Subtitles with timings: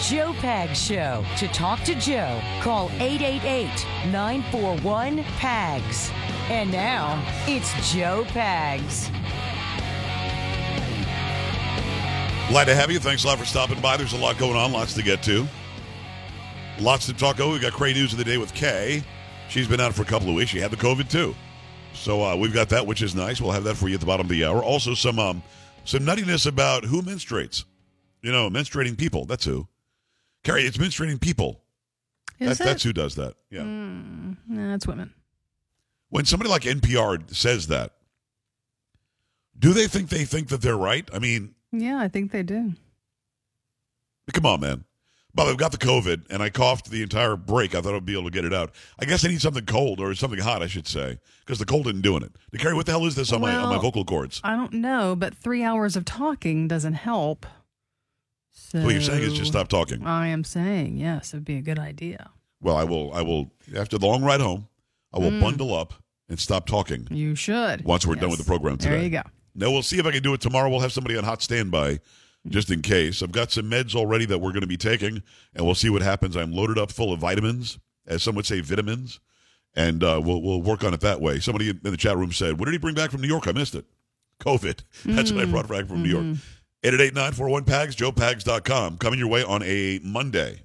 [0.00, 1.24] Joe Pags Show.
[1.38, 3.66] To talk to Joe, call 888
[4.12, 6.10] 941 PAGS.
[6.48, 9.10] And now, it's Joe Pags.
[12.48, 13.00] Glad to have you.
[13.00, 13.96] Thanks a lot for stopping by.
[13.96, 15.46] There's a lot going on, lots to get to.
[16.78, 17.52] Lots to talk about.
[17.52, 19.02] We got great news of the day with Kay.
[19.48, 20.50] She's been out for a couple of weeks.
[20.52, 21.34] She had the COVID too.
[21.92, 23.40] So uh, we've got that, which is nice.
[23.40, 24.62] We'll have that for you at the bottom of the hour.
[24.62, 25.42] Also, some um,
[25.84, 27.64] some nuttiness about who menstruates.
[28.22, 29.24] You know, menstruating people.
[29.24, 29.66] That's who.
[30.44, 31.60] Carrie, it's menstruating people.
[32.38, 32.64] Is That's it?
[32.64, 33.34] that's who does that.
[33.50, 33.62] Yeah.
[33.62, 35.12] Mm, nah, it's women.
[36.10, 37.92] When somebody like NPR says that,
[39.58, 41.08] do they think they think that they're right?
[41.12, 42.74] I mean, Yeah, I think they do.
[44.32, 44.84] Come on, man.
[45.34, 47.74] Bob, I've got the COVID and I coughed the entire break.
[47.74, 48.72] I thought I'd be able to get it out.
[48.98, 51.86] I guess I need something cold or something hot, I should say, because the cold
[51.86, 52.32] isn't doing it.
[52.58, 54.40] Carrie, what the hell is this on my on my vocal cords?
[54.42, 57.46] I don't know, but three hours of talking doesn't help.
[58.70, 60.04] So What you're saying is just stop talking.
[60.06, 62.30] I am saying yes, it'd be a good idea.
[62.60, 63.12] Well, I will.
[63.14, 63.50] I will.
[63.74, 64.68] After the long ride home,
[65.12, 65.40] I will Mm.
[65.40, 65.94] bundle up
[66.28, 67.84] and stop talking You should.
[67.84, 68.90] once we're done with the program today.
[68.96, 69.22] There you go.
[69.54, 70.68] No, we'll see if I can do it tomorrow.
[70.68, 72.00] We'll have somebody on hot standby
[72.48, 73.22] just in case.
[73.22, 75.22] I've got some meds already that we're going to be taking,
[75.54, 76.36] and we'll see what happens.
[76.36, 79.18] I'm loaded up full of vitamins, as some would say, vitamins,
[79.74, 81.40] and uh, we'll we'll work on it that way.
[81.40, 83.48] Somebody in the chat room said, "What did he bring back from New York?
[83.48, 83.86] I missed it.
[84.40, 84.80] COVID.
[85.06, 86.36] That's what I brought back from New York."
[86.84, 88.98] 888-941-PAGS, joepags.com.
[88.98, 90.62] Coming your way on a Monday.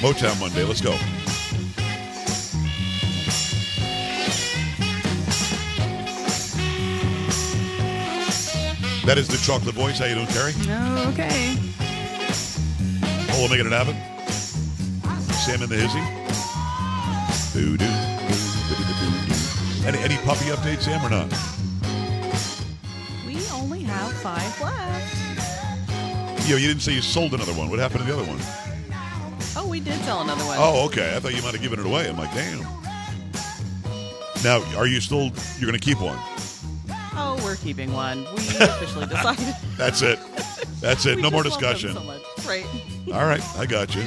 [0.00, 0.64] Motown Monday.
[0.64, 0.98] Let's go.
[9.06, 9.98] That is the chocolate voice.
[9.98, 10.54] How you doing, Terry?
[10.66, 11.56] No, okay.
[13.30, 13.94] Oh, we're making it happen.
[15.34, 16.02] Sam and the Hizzy.
[17.52, 18.11] Doo,
[19.84, 21.28] Any, any puppy updates, Sam, or not?
[23.26, 26.48] We only have five left.
[26.48, 27.68] Yo, you didn't say you sold another one.
[27.68, 28.38] What happened to the other one?
[29.56, 30.56] Oh, we did sell another one.
[30.58, 31.16] Oh, okay.
[31.16, 32.08] I thought you might have given it away.
[32.08, 32.60] I'm like, damn.
[34.42, 35.30] Now, are you still?
[35.58, 36.18] You're going to keep one?
[37.14, 38.24] Oh, we're keeping one.
[38.24, 39.54] We officially decided.
[39.76, 40.18] That's it.
[40.80, 41.18] That's it.
[41.18, 42.22] No more just love them discussion.
[42.42, 42.48] So.
[42.48, 42.66] Right.
[43.14, 44.04] All right, I got you.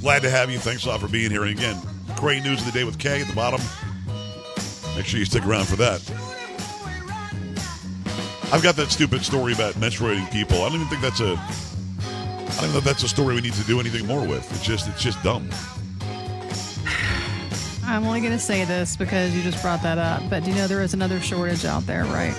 [0.00, 0.58] Glad to have you.
[0.58, 1.44] Thanks a lot for being here.
[1.44, 1.80] And again,
[2.16, 3.60] great news of the day with Kay at the bottom.
[5.00, 5.98] Make sure you stick around for that.
[8.52, 10.58] I've got that stupid story about menstruating people.
[10.58, 11.38] I don't even think that's a.
[11.38, 14.46] I don't know if that's a story we need to do anything more with.
[14.52, 15.48] It's just, it's just dumb.
[17.86, 20.22] I'm only going to say this because you just brought that up.
[20.28, 22.36] But do you know there is another shortage out there, right?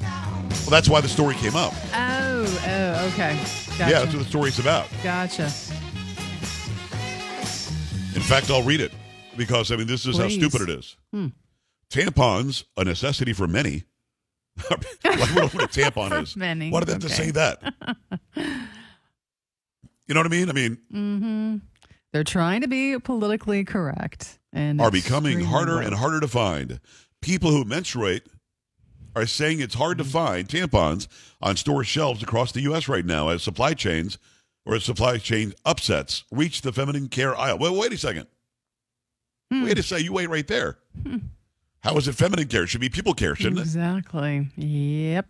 [0.00, 1.72] Well, that's why the story came up.
[1.94, 3.38] Oh, oh, okay.
[3.78, 3.92] Gotcha.
[3.92, 4.88] Yeah, that's what the story's about.
[5.04, 5.44] Gotcha.
[8.16, 8.90] In fact, I'll read it
[9.36, 10.96] because I mean this is how stupid it is.
[11.12, 11.28] Hmm.
[11.92, 13.84] Tampons, a necessity for many.
[14.70, 14.84] like
[15.34, 16.36] what, what a tampon is.
[16.36, 17.74] many, Why did they have to say that?
[18.36, 20.48] you know what I mean?
[20.48, 21.56] I mean, Mm-hmm.
[22.12, 26.78] They're trying to be politically correct and are becoming harder and harder to find.
[27.22, 28.24] People who menstruate
[29.16, 31.08] are saying it's hard to find tampons
[31.40, 32.86] on store shelves across the U.S.
[32.86, 34.18] right now as supply chains
[34.66, 37.56] or as supply chain upsets reach the feminine care aisle.
[37.58, 38.26] Well, wait a second.
[39.50, 39.64] Hmm.
[39.64, 40.04] Wait a second.
[40.04, 40.76] You wait right there.
[41.82, 42.62] How is it feminine care?
[42.62, 43.62] It should be people care, shouldn't it?
[43.62, 44.48] Exactly.
[44.56, 45.26] Yep.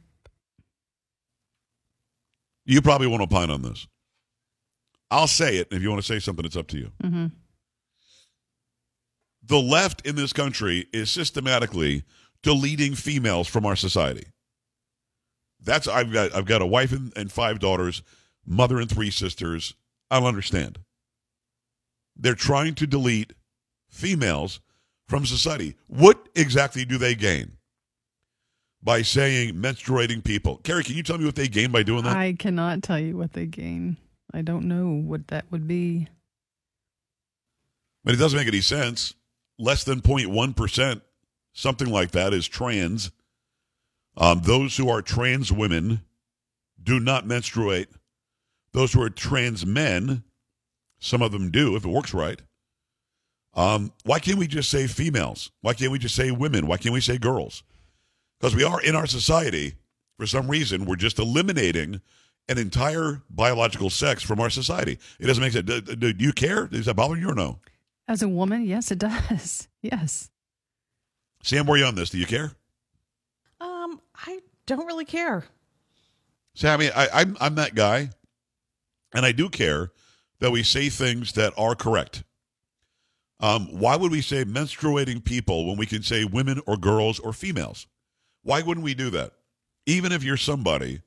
[2.64, 3.86] You probably won't opine on this.
[5.10, 5.68] I'll say it.
[5.70, 6.92] If you want to say something, it's up to you.
[7.02, 7.26] Mm-hmm.
[9.44, 12.04] The left in this country is systematically
[12.42, 14.26] deleting females from our society.
[15.60, 18.02] That's I've got I've got a wife and, and five daughters,
[18.46, 19.74] mother and three sisters.
[20.10, 20.78] I don't understand.
[22.16, 23.32] They're trying to delete
[23.88, 24.60] females
[25.12, 25.74] from society.
[25.88, 27.52] What exactly do they gain
[28.82, 30.56] by saying menstruating people?
[30.64, 32.16] Carrie, can you tell me what they gain by doing that?
[32.16, 33.98] I cannot tell you what they gain.
[34.32, 36.08] I don't know what that would be.
[38.02, 39.12] But it doesn't make any sense.
[39.58, 41.02] Less than 0.1%,
[41.52, 43.10] something like that, is trans.
[44.16, 46.00] Um, those who are trans women
[46.82, 47.88] do not menstruate.
[48.72, 50.24] Those who are trans men,
[50.98, 52.40] some of them do if it works right.
[53.54, 55.50] Um, why can't we just say females?
[55.60, 56.66] Why can't we just say women?
[56.66, 57.62] Why can't we say girls?
[58.40, 59.74] Because we are in our society,
[60.18, 62.00] for some reason, we're just eliminating
[62.48, 64.98] an entire biological sex from our society.
[65.20, 65.66] It doesn't make sense.
[65.66, 66.66] Do, do, do you care?
[66.66, 67.60] Does that bother you or no?
[68.08, 69.68] As a woman, yes, it does.
[69.80, 70.30] Yes.
[71.42, 72.10] Sam, where are you on this?
[72.10, 72.52] Do you care?
[73.60, 75.44] Um, I don't really care.
[76.54, 78.10] Sammy, I, I'm I'm that guy,
[79.14, 79.90] and I do care
[80.40, 82.24] that we say things that are correct.
[83.42, 87.32] Um, why would we say menstruating people when we can say women or girls or
[87.32, 87.86] females?
[88.42, 89.32] Why wouldn't we do that?
[89.86, 91.02] even if you're somebody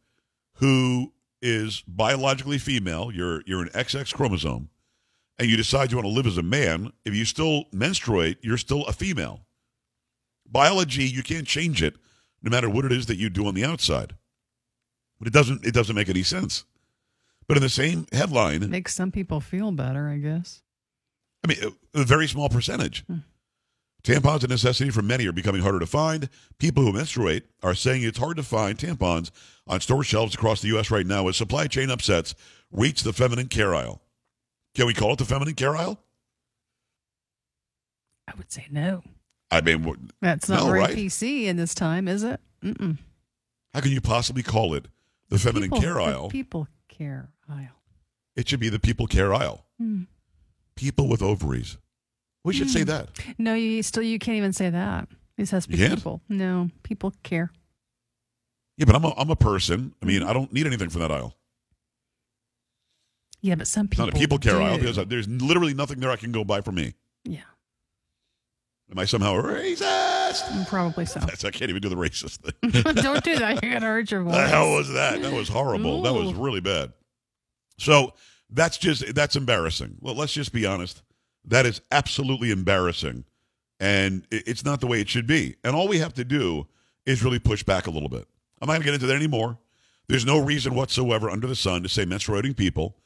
[0.55, 4.69] who is biologically female, you're you're an XX chromosome,
[5.37, 8.57] and you decide you want to live as a man, if you still menstruate, you're
[8.57, 9.41] still a female.
[10.49, 11.95] Biology, you can't change it,
[12.41, 14.15] no matter what it is that you do on the outside.
[15.19, 16.65] But it doesn't it doesn't make any sense.
[17.47, 20.61] But in the same headline, Makes some people feel better, I guess.
[21.45, 21.57] I mean,
[21.94, 23.06] a, a very small percentage.
[24.03, 26.27] Tampons, a necessity for many, are becoming harder to find.
[26.57, 29.30] People who menstruate are saying it's hard to find tampons
[29.68, 30.89] on store shelves across the U.S.
[30.89, 32.33] right now as supply chain upsets
[32.71, 34.01] reach the feminine care aisle.
[34.74, 36.00] Can we call it the feminine care aisle?
[38.27, 39.03] I would say no.
[39.51, 40.95] I mean, what- That's not No, very right?
[40.95, 42.39] PC in this time, is it?
[42.63, 42.97] Mm-mm.
[43.75, 44.88] how can you possibly call it
[45.30, 46.30] the feminine people, care the aisle?
[46.30, 47.75] People care aisle.
[48.36, 49.65] It should be the people care aisle.
[49.80, 50.03] Hmm.
[50.75, 51.77] People with ovaries.
[52.44, 53.10] We should say that.
[53.38, 55.07] No, you still you can't even say that.
[55.38, 56.22] This has to be people.
[56.30, 57.51] No, people care.
[58.77, 59.94] Yeah, but I'm a, I'm a person.
[60.01, 60.07] I Mm-hmm.
[60.07, 61.36] mean, I don't need anything from that aisle.
[63.42, 64.62] Yeah, but some It's people not a people care do.
[64.62, 66.94] aisle because there's literally nothing there I can go buy for me.
[67.24, 67.42] yeah,
[68.92, 70.68] Am I somehow racist?
[70.68, 71.19] probably so.
[71.21, 72.94] That's, I can't even do the racist thing.
[73.01, 73.63] Don't do that.
[73.63, 74.33] You're gonna hurt your voice.
[74.36, 75.21] the hell was that?
[75.21, 76.01] That was horrible.
[76.04, 76.94] That was really bad.
[77.78, 78.13] So
[78.50, 79.97] that's just that's embarrassing.
[80.00, 81.01] Well, let's just be honest.
[81.45, 83.25] That is absolutely embarrassing,
[83.80, 85.56] and it's not the way it should be.
[85.63, 86.68] And all we have to do
[87.06, 88.27] is really push back a little bit.
[88.62, 89.59] I'm not going to get into that anymore.
[90.07, 92.97] There's no reason whatsoever under the sun to say menstruating people.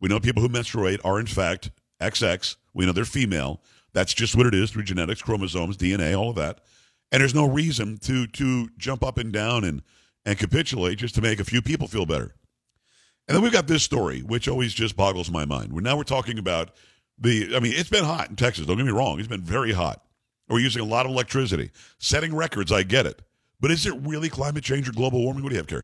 [0.00, 1.70] We know people who menstruate are in fact
[2.00, 2.56] XX.
[2.74, 3.62] We know they're female.
[3.92, 6.60] That's just what it is through genetics, chromosomes, DNA, all of that.
[7.12, 9.82] And there's no reason to to jump up and down and
[10.24, 12.34] and capitulate just to make a few people feel better.
[13.28, 15.72] And then we've got this story, which always just boggles my mind.
[15.72, 16.70] We're now we're talking about
[17.18, 17.56] the.
[17.56, 18.66] I mean, it's been hot in Texas.
[18.66, 20.02] Don't get me wrong; it's been very hot.
[20.48, 22.70] We're using a lot of electricity, setting records.
[22.70, 23.22] I get it,
[23.60, 25.42] but is it really climate change or global warming?
[25.42, 25.82] What do you have, Care?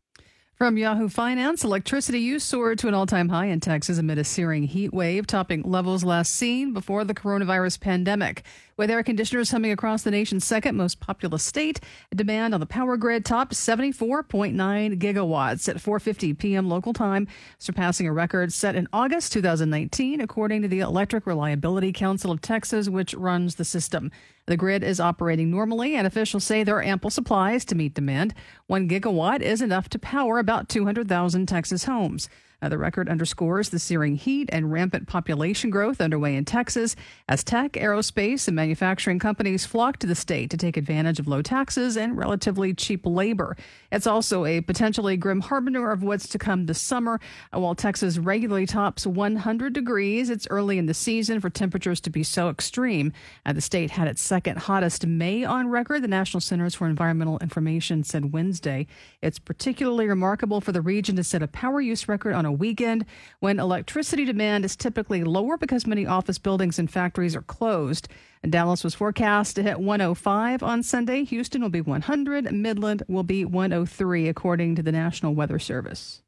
[0.55, 4.23] From Yahoo Finance, electricity use soared to an all time high in Texas amid a
[4.23, 8.43] searing heat wave, topping levels last seen before the coronavirus pandemic.
[8.75, 11.79] With air conditioners humming across the nation's second most populous state,
[12.15, 16.67] demand on the power grid topped 74.9 gigawatts at 4:50 p.m.
[16.67, 17.27] local time,
[17.59, 22.89] surpassing a record set in August 2019, according to the Electric Reliability Council of Texas,
[22.89, 24.09] which runs the system.
[24.47, 28.33] The grid is operating normally, and officials say there are ample supplies to meet demand.
[28.65, 32.27] One gigawatt is enough to power about 200,000 Texas homes.
[32.63, 36.95] Uh, the record underscores the searing heat and rampant population growth underway in Texas
[37.27, 41.41] as tech, aerospace, and manufacturing companies flock to the state to take advantage of low
[41.41, 43.57] taxes and relatively cheap labor.
[43.91, 47.19] It's also a potentially grim harbinger of what's to come this summer.
[47.53, 52.09] Uh, While Texas regularly tops 100 degrees, it's early in the season for temperatures to
[52.09, 53.11] be so extreme.
[53.45, 57.39] Uh, the state had its second hottest May on record, the National Centers for Environmental
[57.39, 58.87] Information said Wednesday.
[59.21, 63.05] It's particularly remarkable for the region to set a power use record on a weekend
[63.39, 68.07] when electricity demand is typically lower because many office buildings and factories are closed.
[68.47, 71.23] Dallas was forecast to hit 105 on Sunday.
[71.23, 72.51] Houston will be 100.
[72.51, 76.21] Midland will be 103, according to the National Weather Service.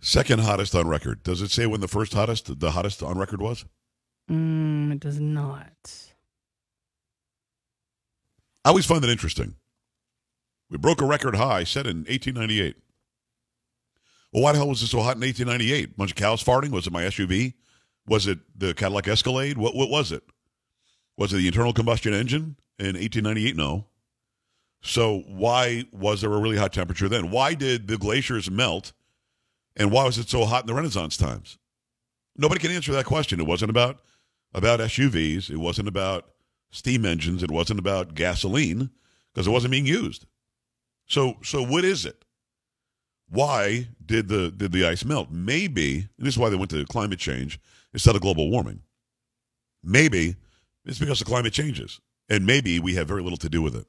[0.00, 1.22] Second hottest on record.
[1.22, 3.64] Does it say when the first hottest, the hottest on record was?
[4.30, 6.12] Mm, it does not.
[8.64, 9.54] I always find that interesting.
[10.68, 12.76] We broke a record high set in 1898.
[14.36, 15.96] Well, why the hell was it so hot in 1898?
[15.96, 16.68] bunch of cows farting?
[16.68, 17.54] Was it my SUV?
[18.06, 19.56] Was it the Cadillac Escalade?
[19.56, 20.22] What what was it?
[21.16, 23.56] Was it the internal combustion engine in 1898?
[23.56, 23.86] No.
[24.82, 27.30] So why was there a really hot temperature then?
[27.30, 28.92] Why did the glaciers melt?
[29.74, 31.56] And why was it so hot in the Renaissance times?
[32.36, 33.40] Nobody can answer that question.
[33.40, 34.00] It wasn't about
[34.52, 35.48] about SUVs.
[35.48, 36.26] It wasn't about
[36.70, 37.42] steam engines.
[37.42, 38.90] It wasn't about gasoline
[39.32, 40.26] because it wasn't being used.
[41.06, 42.25] So so what is it?
[43.28, 45.28] Why did the did the ice melt?
[45.30, 47.58] Maybe and this is why they went to climate change
[47.92, 48.80] instead of global warming.
[49.82, 50.36] Maybe
[50.84, 53.86] it's because the climate changes, and maybe we have very little to do with it.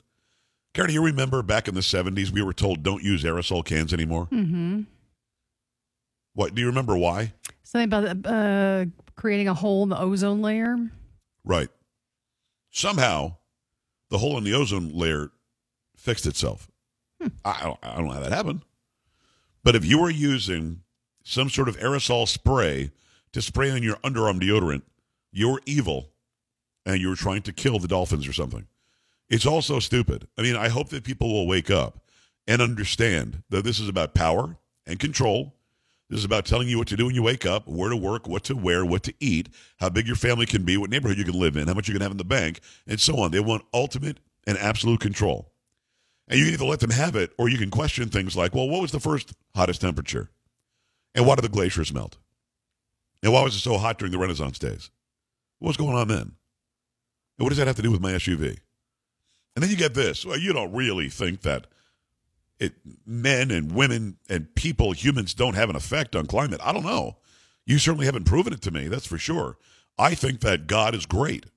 [0.73, 4.27] Karen, you remember back in the seventies we were told don't use aerosol cans anymore.
[4.31, 4.81] Mm-hmm.
[6.33, 6.95] What do you remember?
[6.97, 7.33] Why?
[7.63, 10.77] Something about uh, creating a hole in the ozone layer.
[11.43, 11.69] Right.
[12.69, 13.37] Somehow,
[14.09, 15.31] the hole in the ozone layer
[15.95, 16.69] fixed itself.
[17.43, 18.61] I, I, don't, I don't know how that happened.
[19.67, 20.83] But if you are using
[21.25, 22.89] some sort of aerosol spray
[23.33, 24.83] to spray on your underarm deodorant,
[25.33, 26.07] you're evil
[26.85, 28.65] and you're trying to kill the dolphins or something.
[29.29, 30.25] It's also stupid.
[30.37, 31.99] I mean, I hope that people will wake up
[32.47, 34.55] and understand that this is about power
[34.85, 35.53] and control.
[36.09, 38.25] This is about telling you what to do when you wake up, where to work,
[38.25, 39.49] what to wear, what to eat,
[39.81, 41.93] how big your family can be, what neighborhood you can live in, how much you
[41.93, 43.31] can have in the bank, and so on.
[43.31, 45.51] They want ultimate and absolute control.
[46.27, 48.67] And you can either let them have it or you can question things like, well,
[48.67, 50.29] what was the first hottest temperature?
[51.15, 52.17] And why did the glaciers melt?
[53.23, 54.91] And why was it so hot during the Renaissance days?
[55.59, 56.17] What was going on then?
[57.37, 58.59] And what does that have to do with my SUV?
[59.55, 60.25] And then you get this.
[60.25, 61.67] Well, you don't really think that
[62.59, 62.73] it,
[63.05, 66.59] men and women and people, humans, don't have an effect on climate.
[66.63, 67.17] I don't know.
[67.65, 69.57] You certainly haven't proven it to me, that's for sure.
[69.97, 71.47] I think that God is great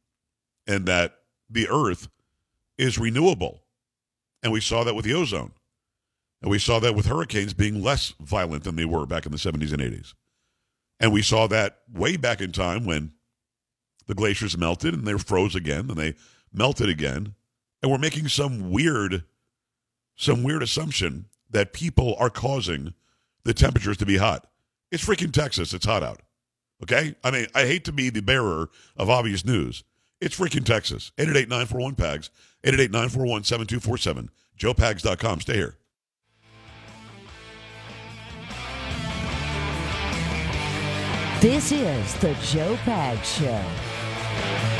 [0.66, 2.08] and that the earth
[2.78, 3.59] is renewable.
[4.42, 5.52] And we saw that with the ozone.
[6.42, 9.38] And we saw that with hurricanes being less violent than they were back in the
[9.38, 10.14] 70s and 80s.
[10.98, 13.12] And we saw that way back in time when
[14.06, 16.14] the glaciers melted and they froze again and they
[16.52, 17.34] melted again.
[17.82, 19.24] And we're making some weird
[20.16, 22.92] some weird assumption that people are causing
[23.44, 24.46] the temperatures to be hot.
[24.90, 25.72] It's freaking Texas.
[25.72, 26.20] It's hot out.
[26.82, 27.14] Okay?
[27.24, 29.82] I mean, I hate to be the bearer of obvious news.
[30.20, 31.12] It's freaking Texas.
[31.18, 32.30] 888-941-PAGS.
[32.64, 34.28] 888-941-7247.
[34.58, 35.40] JoePags.com.
[35.40, 35.76] Stay here.
[41.40, 44.79] This is the Joe Pags Show.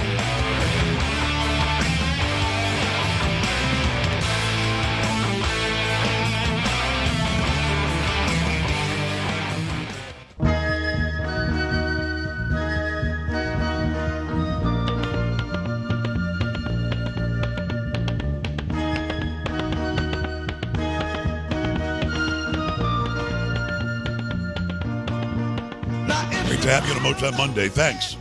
[26.71, 27.69] To have you on a Motown Monday.
[27.69, 28.17] Thanks.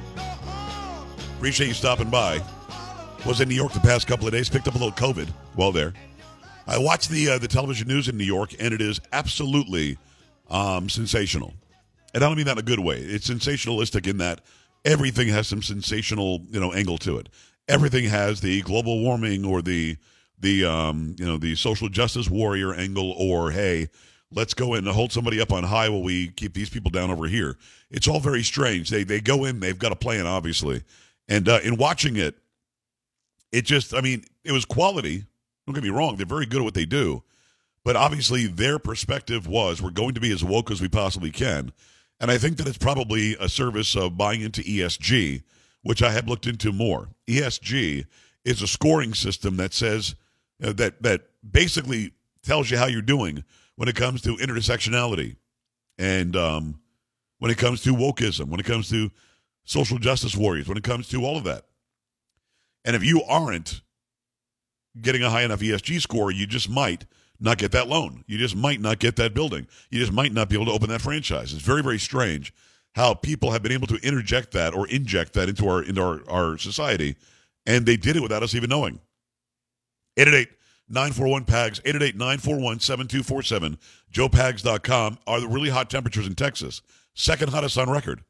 [1.38, 2.42] Appreciate you stopping by.
[3.26, 4.50] Was in New York the past couple of days.
[4.50, 5.94] Picked up a little COVID while there.
[6.66, 9.98] I watched the uh, the television news in New York, and it is absolutely
[10.50, 11.54] um, sensational.
[12.14, 12.98] And I don't mean that in a good way.
[12.98, 14.42] It's sensationalistic in that
[14.84, 17.30] everything has some sensational, you know, angle to it.
[17.68, 19.98] Everything has the global warming or the
[20.40, 23.90] the um, you know the social justice warrior angle, or hey,
[24.32, 27.10] let's go in and hold somebody up on high while we keep these people down
[27.12, 27.58] over here.
[27.90, 28.90] It's all very strange.
[28.90, 30.84] They they go in, they've got a plan, obviously,
[31.28, 32.38] and uh, in watching it,
[33.52, 35.26] it just, I mean, it was quality.
[35.66, 37.24] Don't get me wrong; they're very good at what they do,
[37.84, 41.72] but obviously their perspective was we're going to be as woke as we possibly can,
[42.20, 45.44] and I think that it's probably a service of buying into ESG,
[45.84, 47.10] which I have looked into more.
[47.28, 48.06] ESG
[48.46, 50.16] is a scoring system that says
[50.64, 53.44] uh, that that basically tells you how you're doing
[53.80, 55.38] when it comes to intersectionality
[55.98, 56.82] and um,
[57.38, 59.10] when it comes to wokeism, when it comes to
[59.64, 61.64] social justice warriors, when it comes to all of that.
[62.84, 63.80] And if you aren't
[65.02, 67.06] getting a high enough ESG score, you just might
[67.40, 68.26] not get that loan.
[68.28, 69.66] You just might not get that building.
[69.90, 71.54] You just might not be able to open that franchise.
[71.54, 72.54] It's very, very strange
[72.96, 76.22] how people have been able to interject that or inject that into our into our,
[76.30, 77.16] our society,
[77.66, 79.00] and they did it without us even knowing.
[80.18, 80.59] 888
[80.90, 83.78] 941 PAGS, 888 941 7247,
[84.12, 86.82] joepags.com are the really hot temperatures in Texas.
[87.14, 88.24] Second hottest on record.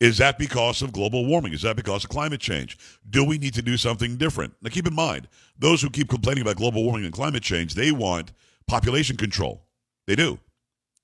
[0.00, 1.52] Is that because of global warming?
[1.52, 2.78] Is that because of climate change?
[3.08, 4.54] Do we need to do something different?
[4.62, 7.92] Now, keep in mind, those who keep complaining about global warming and climate change, they
[7.92, 8.32] want
[8.66, 9.62] population control.
[10.06, 10.38] They do.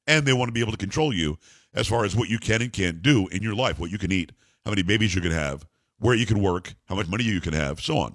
[0.06, 1.38] And they want to be able to control you
[1.74, 4.10] as far as what you can and can't do in your life, what you can
[4.10, 4.32] eat,
[4.64, 5.66] how many babies you can have,
[5.98, 8.14] where you can work, how much money you can have, so on.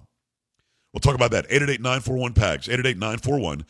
[0.94, 1.50] We'll talk about that.
[1.50, 3.64] 888-941-PAGS, 888-941-7247,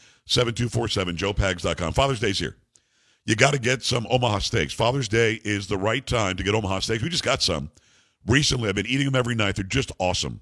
[1.18, 1.94] joepags.com.
[1.94, 2.58] Father's Day's here.
[3.26, 4.74] You got to get some Omaha steaks.
[4.74, 7.04] Father's Day is the right time to get Omaha steaks.
[7.04, 7.70] We just got some.
[8.26, 9.56] Recently, I've been eating them every night.
[9.56, 10.42] They're just awesome.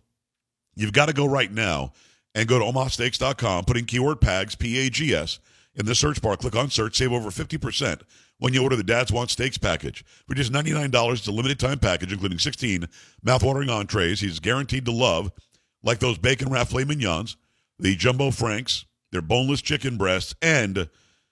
[0.76, 1.92] You've got to go right now
[2.34, 5.40] and go to omahasteaks.com, put in keyword PAGS, P-A-G-S,
[5.76, 6.38] in the search bar.
[6.38, 8.02] Click on search, save over 50%
[8.38, 10.06] when you order the Dad's Want Steaks package.
[10.28, 12.88] For just $99, it's a limited time package, including 16
[13.26, 15.34] mouthwatering entrees he's guaranteed to love–
[15.84, 17.38] like those bacon wrapped filet mignons,
[17.78, 20.90] the jumbo franks, their boneless chicken breasts, and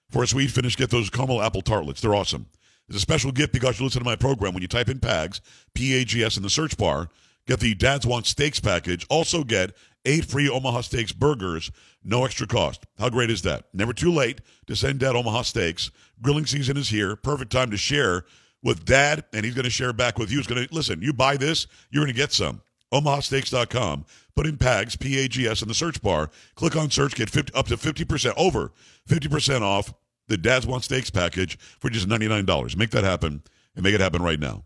[0.10, 2.02] for a sweet finish, get those caramel apple tartlets.
[2.02, 2.48] They're awesome.
[2.88, 4.54] It's a special gift because you listen to my program.
[4.54, 5.42] When you type in PAGS,
[5.74, 7.10] P A G S, in the search bar,
[7.46, 9.06] get the Dad's Want Steaks package.
[9.10, 9.76] Also get
[10.06, 11.70] eight free Omaha Steaks burgers,
[12.02, 12.86] no extra cost.
[12.98, 13.66] How great is that?
[13.74, 15.92] Never too late to send Dad Omaha Steaks.
[16.22, 17.18] Grilling season is here.
[17.18, 18.24] Perfect time to share
[18.64, 20.38] with Dad, and he's going to share back with you.
[20.38, 21.02] He's going to listen.
[21.02, 22.62] You buy this, you're going to get some.
[22.94, 24.06] OmahaSteaks.com.
[24.36, 26.30] Put in PAGS, P A G S, in the search bar.
[26.56, 28.72] Click on search, get 50, up to 50%, over
[29.10, 29.94] 50% off
[30.28, 32.78] the Dad's Want Steaks package for just $99.
[32.78, 33.42] Make that happen
[33.76, 34.64] and make it happen right now.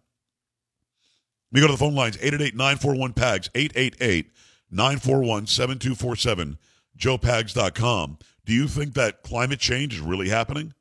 [1.52, 4.32] We go to the phone lines 888 941 PAGS, 888
[4.72, 6.58] 941 7247,
[6.98, 8.18] joepags.com.
[8.46, 10.74] Do you think that climate change is really happening?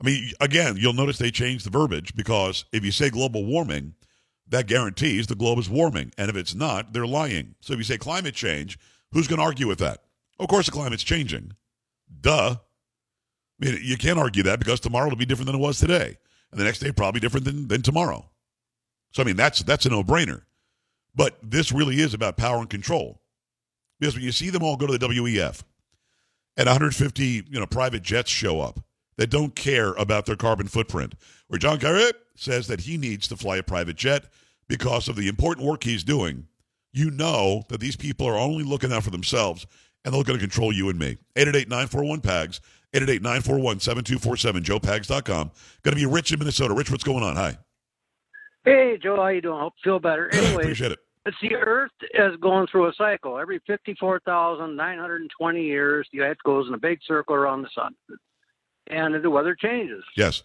[0.00, 3.94] I mean, again, you'll notice they changed the verbiage because if you say global warming,
[4.48, 6.12] that guarantees the globe is warming.
[6.18, 7.54] And if it's not, they're lying.
[7.60, 8.78] So if you say climate change,
[9.12, 10.02] who's going to argue with that?
[10.38, 11.52] Of course, the climate's changing.
[12.20, 12.56] Duh.
[13.60, 16.18] I mean, you can't argue that because tomorrow will be different than it was today,
[16.50, 18.28] and the next day probably different than, than tomorrow.
[19.12, 20.42] So I mean, that's that's a no-brainer.
[21.14, 23.20] But this really is about power and control,
[24.00, 25.62] because when you see them all go to the WEF,
[26.56, 28.80] and 150 you know private jets show up
[29.22, 31.14] that don't care about their carbon footprint,
[31.46, 34.24] where John Kerry says that he needs to fly a private jet
[34.66, 36.48] because of the important work he's doing,
[36.92, 39.64] you know that these people are only looking out for themselves
[40.04, 41.18] and they're going to control you and me.
[41.36, 42.60] 888-941-PAGS,
[42.94, 45.52] 888-941-7247, joepags.com.
[45.84, 46.74] Going to be Rich in Minnesota.
[46.74, 47.36] Rich, what's going on?
[47.36, 47.56] Hi.
[48.64, 49.60] Hey, Joe, how you doing?
[49.60, 50.30] Hope you feel better.
[50.34, 50.98] Anyway, Appreciate it.
[51.26, 53.38] it's the Earth is going through a cycle.
[53.38, 57.94] Every 54,920 years, the Earth goes in a big circle around the sun.
[58.88, 60.04] And the weather changes.
[60.16, 60.42] Yes.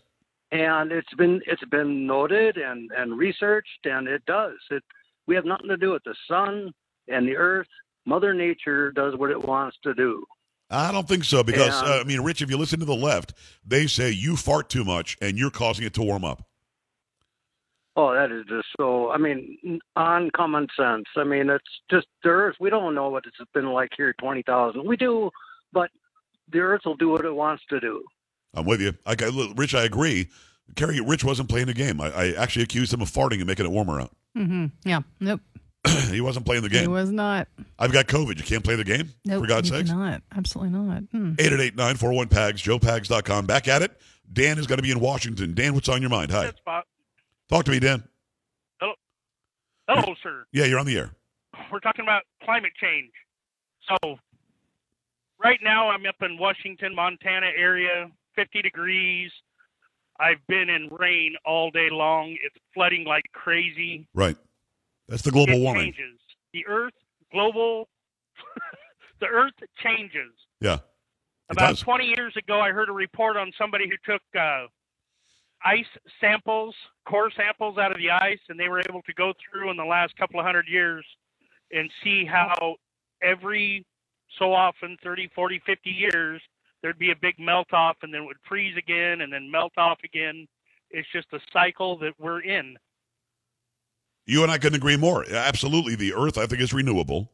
[0.52, 4.56] And it's been it's been noted and, and researched and it does.
[4.72, 4.84] It
[5.26, 6.72] we have nothing to do with the sun
[7.08, 7.68] and the earth.
[8.06, 10.24] Mother Nature does what it wants to do.
[10.70, 11.96] I don't think so because, Yeah.
[11.96, 13.34] uh, I mean, Rich, if you listen to the left,
[13.66, 16.44] they say you fart too much and you're causing it to warm up.
[17.96, 19.10] Oh, that is just so.
[19.10, 21.06] I mean, on common sense.
[21.16, 22.56] I mean, it's just the Earth.
[22.60, 24.86] We don't know what it's been like here twenty thousand.
[24.86, 25.32] We do,
[25.74, 25.90] but
[26.52, 28.04] the Earth will do what it wants to do.
[28.58, 28.94] I'm with you.
[29.06, 30.30] I, I- Rich, I agree.
[30.76, 32.02] Carrie, Rich wasn't playing the game.
[32.02, 34.12] I, I actually accused him of farting and making it warmer out.
[34.38, 34.66] Mm-hmm.
[34.84, 35.02] Yeah.
[35.20, 35.40] Nope.
[36.10, 36.82] he wasn't playing the game.
[36.82, 37.48] He was not.
[37.80, 38.38] I've got COVID.
[38.38, 39.14] You can't play the game?
[39.26, 39.44] Nope.
[39.44, 39.90] For God's you sakes.
[39.90, 40.22] Not.
[40.36, 41.04] Absolutely not.
[41.12, 41.34] Hmm.
[41.36, 43.46] 888-941-PAGS, joepags.com.
[43.46, 44.00] Back at it.
[44.32, 45.54] Dan is going to be in Washington.
[45.54, 46.32] Dan, what's on your mind?
[46.32, 46.46] Hi.
[46.66, 46.86] That's
[47.50, 48.04] Talk to me, Dan.
[48.82, 48.94] Hello.
[49.88, 50.46] Hello, sir.
[50.52, 51.12] Yeah, you're on the air.
[51.72, 53.12] We're talking about climate change.
[53.88, 54.20] So,
[55.42, 59.32] right now I'm up in Washington, Montana area, 50 degrees.
[60.20, 62.38] I've been in rain all day long.
[62.44, 64.08] It's flooding like crazy.
[64.14, 64.38] Right.
[65.10, 65.94] That's the global it warming.
[65.94, 66.20] changes.
[66.54, 66.94] The Earth,
[67.32, 67.88] global,
[69.20, 70.34] the Earth changes.
[70.62, 70.80] Yeah.
[71.50, 71.82] About does.
[71.82, 74.66] 20 years ago, I heard a report on somebody who took uh,
[75.64, 75.86] ice
[76.20, 76.76] samples,
[77.08, 79.86] core samples out of the ice, and they were able to go through in the
[79.86, 81.06] last couple of hundred years
[81.72, 82.76] and see how
[83.22, 83.86] every
[84.40, 86.42] so often 30, 40, 50 years
[86.82, 89.74] there'd be a big melt off and then it would freeze again and then melt
[89.78, 90.48] off again.
[90.90, 92.78] It's just a cycle that we're in.
[94.26, 95.26] You and I couldn't agree more.
[95.30, 95.96] Absolutely.
[95.96, 97.32] The Earth, I think, is renewable.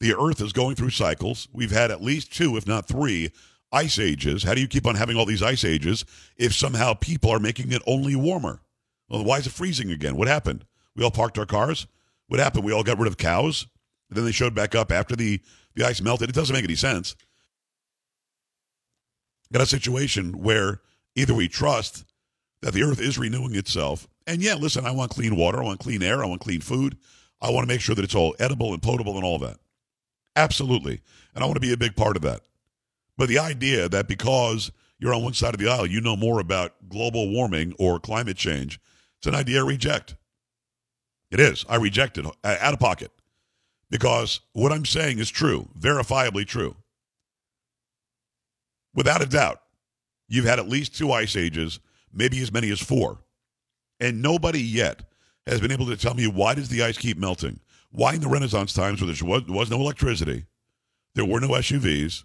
[0.00, 1.48] The Earth is going through cycles.
[1.52, 3.30] We've had at least two, if not three,
[3.70, 4.42] ice ages.
[4.42, 6.04] How do you keep on having all these ice ages
[6.36, 8.60] if somehow people are making it only warmer?
[9.08, 10.16] Well, why is it freezing again?
[10.16, 10.64] What happened?
[10.96, 11.86] We all parked our cars?
[12.26, 12.64] What happened?
[12.64, 13.66] We all got rid of cows?
[14.08, 15.40] And then they showed back up after the,
[15.74, 16.28] the ice melted.
[16.28, 17.14] It doesn't make any sense.
[19.52, 20.80] Got a situation where
[21.14, 22.04] either we trust
[22.62, 24.08] that the earth is renewing itself.
[24.26, 26.96] And yeah, listen, I want clean water, I want clean air, I want clean food.
[27.40, 29.58] I want to make sure that it's all edible and potable and all that.
[30.36, 31.00] Absolutely.
[31.34, 32.42] And I want to be a big part of that.
[33.18, 36.38] But the idea that because you're on one side of the aisle, you know more
[36.38, 38.80] about global warming or climate change,
[39.18, 40.14] it's an idea I reject.
[41.30, 41.64] It is.
[41.68, 43.10] I reject it uh, out of pocket
[43.90, 46.76] because what I'm saying is true, verifiably true.
[48.94, 49.60] Without a doubt,
[50.28, 51.80] you've had at least two ice ages,
[52.12, 53.20] maybe as many as four.
[54.00, 55.04] And nobody yet
[55.46, 57.60] has been able to tell me why does the ice keep melting?
[57.90, 60.46] Why in the Renaissance times where there was, was no electricity,
[61.14, 62.24] there were no SUVs,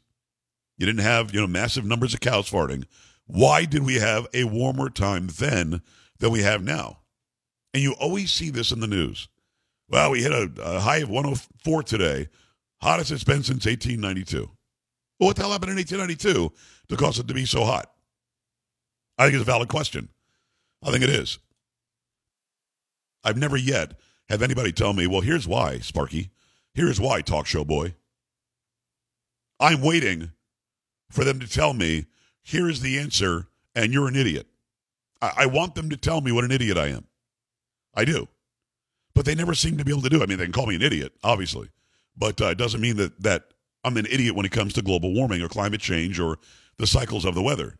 [0.78, 2.86] you didn't have you know massive numbers of cows farting.
[3.26, 5.82] Why did we have a warmer time then
[6.20, 7.00] than we have now?
[7.74, 9.28] And you always see this in the news.
[9.90, 12.28] Well, we hit a, a high of 104 today,
[12.82, 14.50] hottest it's been since 1892.
[15.20, 16.54] Well, what the hell happened in 1892
[16.90, 17.92] to cause it to be so hot?
[19.18, 20.10] I think it's a valid question.
[20.84, 21.40] I think it is.
[23.24, 23.94] I've never yet
[24.30, 26.30] have anybody tell me, well, here's why, Sparky.
[26.74, 27.96] Here's why, talk show boy.
[29.60, 30.32] I'm waiting
[31.10, 32.06] for them to tell me,
[32.44, 34.46] here's the answer, and you're an idiot.
[35.22, 37.06] I, I want them to tell me what an idiot I am.
[37.96, 38.28] I do.
[39.16, 40.24] But they never seem to be able to do it.
[40.24, 41.70] I mean, they can call me an idiot, obviously.
[42.16, 43.46] But uh, it doesn't mean that, that
[43.88, 46.38] I'm an idiot when it comes to global warming or climate change or
[46.78, 47.76] the cycles of the weather.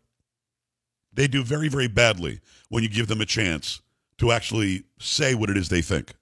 [1.12, 2.40] They do very, very badly
[2.70, 3.80] when you give them a chance
[4.18, 6.14] to actually say what it is they think.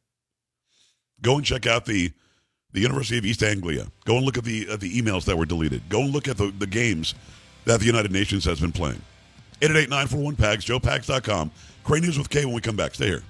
[1.22, 2.12] Go and check out the
[2.72, 3.86] the University of East Anglia.
[4.04, 5.88] Go and look at the the emails that were deleted.
[5.88, 7.14] Go and look at the, the games
[7.64, 9.00] that the United Nations has been playing.
[9.60, 11.50] 888-941-PAGS, joepags.com.
[11.84, 12.94] Great News with Kay when we come back.
[12.94, 13.22] Stay here.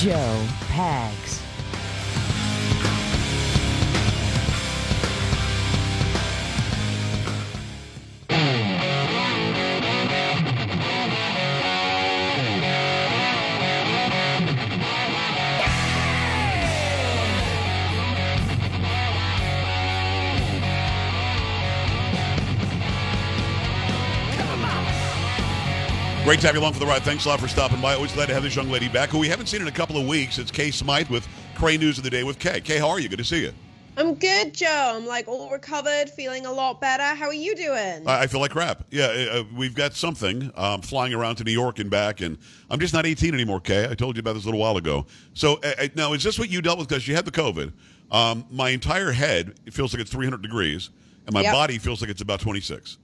[0.00, 1.39] Joe Pags.
[26.30, 27.02] Great to have you along for the ride.
[27.02, 27.94] Thanks a lot for stopping by.
[27.94, 29.96] Always glad to have this young lady back, who we haven't seen in a couple
[29.96, 30.38] of weeks.
[30.38, 32.60] It's Kay Smythe with Great News of the Day with Kay.
[32.60, 33.08] Kay, how are you?
[33.08, 33.52] Good to see you.
[33.96, 34.92] I'm good, Joe.
[34.94, 37.02] I'm like all recovered, feeling a lot better.
[37.02, 38.06] How are you doing?
[38.06, 38.84] I I feel like crap.
[38.92, 42.38] Yeah, uh, we've got something um, flying around to New York and back, and
[42.70, 43.88] I'm just not 18 anymore, Kay.
[43.90, 45.06] I told you about this a little while ago.
[45.34, 46.86] So uh, uh, now, is this what you dealt with?
[46.86, 47.72] Because you had the COVID.
[48.12, 50.90] Um, my entire head feels like it's 300 degrees,
[51.26, 51.52] and my Yep.
[51.52, 52.98] body feels like it's about 26.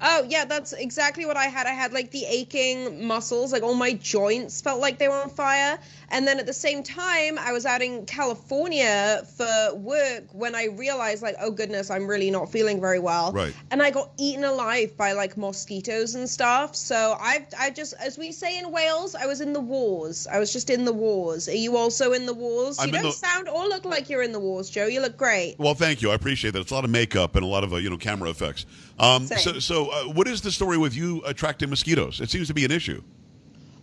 [0.00, 1.66] Oh, yeah, that's exactly what I had.
[1.66, 5.30] I had like the aching muscles, like all my joints felt like they were on
[5.30, 5.78] fire.
[6.10, 10.66] And then at the same time, I was out in California for work when I
[10.66, 13.32] realized, like, oh goodness, I'm really not feeling very well.
[13.32, 13.54] Right.
[13.70, 16.76] And I got eaten alive by like mosquitoes and stuff.
[16.76, 20.26] So I've, I just, as we say in Wales, I was in the wars.
[20.30, 21.48] I was just in the wars.
[21.48, 22.78] Are you also in the wars?
[22.78, 24.86] I'm you don't the- sound or look like you're in the wars, Joe.
[24.86, 25.56] You look great.
[25.58, 26.10] Well, thank you.
[26.10, 26.60] I appreciate that.
[26.60, 28.66] It's a lot of makeup and a lot of uh, you know camera effects.
[28.98, 32.20] Um, so, so uh, what is the story with you attracting mosquitoes?
[32.20, 33.02] It seems to be an issue.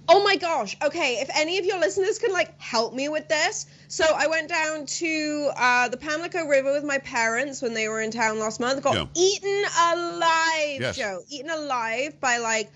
[0.09, 0.75] Oh my gosh.
[0.83, 3.67] Okay, if any of your listeners can like help me with this.
[3.87, 8.01] So I went down to uh, the Pamlico River with my parents when they were
[8.01, 8.81] in town last month.
[8.83, 9.05] Got Yeah.
[9.15, 10.97] eaten alive, Yes.
[10.97, 11.21] Joe.
[11.29, 12.69] Eaten alive by like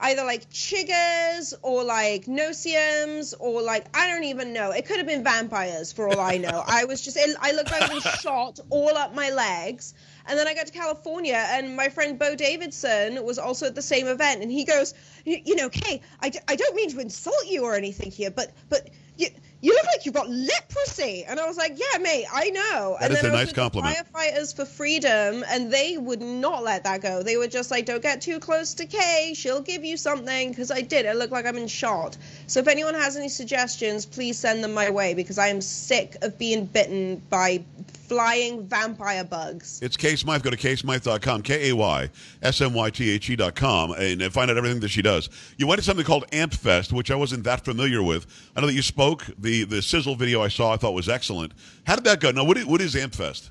[0.00, 4.70] either like chiggers or like no-see-ums or like I don't even know.
[4.72, 6.62] It could have been vampires for all I know.
[6.66, 9.94] I was just I looked like I was shot all up my legs.
[10.26, 13.82] And then I got to California, and my friend Bo Davidson was also at the
[13.82, 17.46] same event, and he goes, "You, know, Kay, I, d- I don't mean to insult
[17.46, 19.28] you or anything here, but but you
[19.60, 23.10] you look like you've got leprosy." And I was like, "Yeah, mate, I know." That
[23.10, 23.96] and is then a I nice compliment.
[24.14, 27.22] Firefighters for Freedom, and they would not let that go.
[27.22, 29.34] They were just like, "Don't get too close to Kay.
[29.36, 31.04] She'll give you something." Because I did.
[31.04, 32.16] It looked like I'm in shot.
[32.46, 36.16] So if anyone has any suggestions, please send them my way because I am sick
[36.22, 37.62] of being bitten by
[38.08, 39.80] flying vampire bugs.
[39.82, 40.42] It's Kay Smythe.
[40.42, 42.10] Go to kaysmythe.com, K A Y
[42.42, 45.30] S M Y T H E.com, and uh, find out everything that she does.
[45.56, 48.26] You went to something called Amp Fest, which I wasn't that familiar with.
[48.56, 49.24] I know that you spoke.
[49.38, 51.52] The the sizzle video I saw I thought was excellent.
[51.86, 52.30] How did that go?
[52.30, 53.50] Now, what is, what is Amp Fest?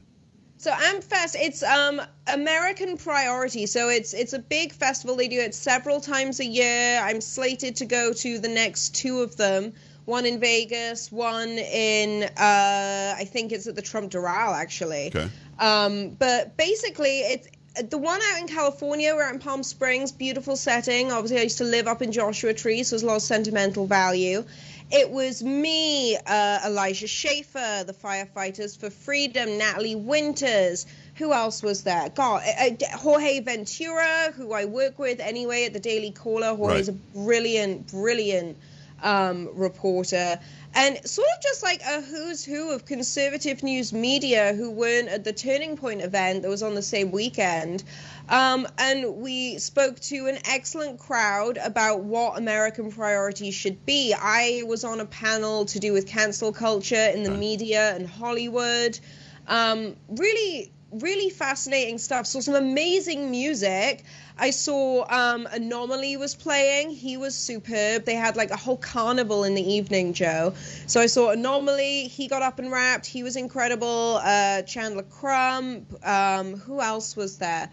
[0.64, 3.66] So AmpFest, it's um American Priority.
[3.66, 5.18] So it's it's a big festival.
[5.18, 7.02] They do it several times a year.
[7.04, 9.74] I'm slated to go to the next two of them.
[10.06, 15.08] One in Vegas, one in uh I think it's at the Trump Doral actually.
[15.08, 15.30] Okay.
[15.60, 17.48] Um, but basically, it's
[17.90, 19.14] the one out in California.
[19.16, 21.12] We're out in Palm Springs, beautiful setting.
[21.12, 23.88] Obviously, I used to live up in Joshua Tree, so there's a lot of sentimental
[23.88, 24.44] value.
[24.92, 30.86] It was me, uh, Elijah Schaffer, the firefighters for freedom, Natalie Winters.
[31.16, 32.10] Who else was there?
[32.10, 36.56] God, uh, Jorge Ventura, who I work with anyway at the Daily Caller.
[36.56, 36.98] Jorge's Right.
[36.98, 38.58] a brilliant, brilliant
[39.04, 40.40] um, reporter.
[40.76, 45.24] And sort of just like a who's who of conservative news media who weren't at
[45.24, 47.84] the Turning Point event that was on the same weekend.
[48.28, 54.16] Um, and we spoke to an excellent crowd about what American priorities should be.
[54.18, 59.00] I was on a panel to do with cancel culture in the media and Hollywood.
[59.48, 62.26] Um, really, really fascinating stuff.
[62.28, 64.04] Saw some amazing music.
[64.38, 66.90] I saw um, Anomaly was playing.
[66.92, 68.06] He was superb.
[68.06, 70.54] They had like a whole carnival in the evening, Joe.
[70.88, 72.08] So I saw Anomaly.
[72.08, 73.06] He got up and rapped.
[73.06, 74.20] He was incredible.
[74.24, 75.94] Uh, Chandler Crump.
[76.06, 77.70] Um, who else was there?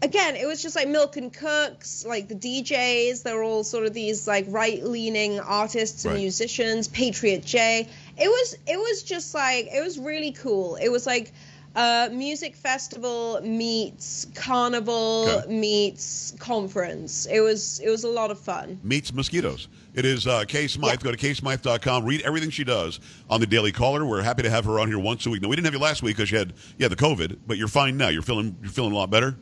[0.00, 3.24] Again, it was just like Milk and Cooks, like the DJs.
[3.24, 6.20] They're all sort of these like right-leaning artists and Right.
[6.20, 6.86] musicians.
[6.86, 7.88] Patriot J.
[8.16, 10.76] It was it was just like it was really cool.
[10.76, 11.32] It was like
[11.76, 15.52] uh, music festival meets carnival Okay.
[15.54, 17.26] meets conference.
[17.26, 18.80] It was it was a lot of fun.
[18.82, 19.68] meets mosquitoes.
[19.94, 21.00] It is uh, Kay Smythe.
[21.02, 22.04] Go to kaysmythe.com.
[22.04, 24.04] Read everything she does on the Daily Caller.
[24.04, 25.42] We're happy to have her on here once a week.
[25.42, 27.68] Now we didn't have you last week because you had yeah the COVID, but you're
[27.68, 28.08] fine now.
[28.08, 29.36] You're feeling you're feeling a lot better.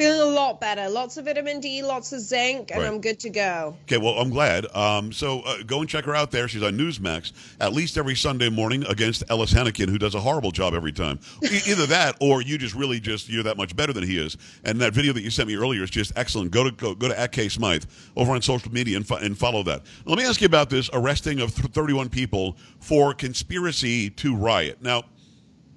[0.00, 0.88] Feeling a lot better.
[0.88, 2.88] Lots of vitamin D, lots of zinc, and Right.
[2.88, 3.76] I'm good to go.
[3.82, 4.64] Okay, well I'm glad.
[4.74, 6.48] Um, so uh, go and check her out there.
[6.48, 10.52] She's on Newsmax at least every Sunday morning against Ellis Henican, who does a horrible
[10.52, 11.20] job every time.
[11.42, 14.38] E- either that, or you just really just you're that much better than he is.
[14.64, 16.50] And that video that you sent me earlier is just excellent.
[16.50, 17.84] Go to go, go to at K Smythe
[18.16, 19.82] over on social media and, fo- and follow that.
[20.06, 24.80] Let me ask you about this arresting of th- 31 people for conspiracy to riot.
[24.80, 25.02] Now,